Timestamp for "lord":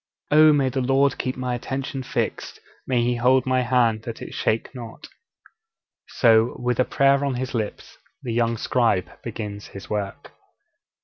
0.81-1.19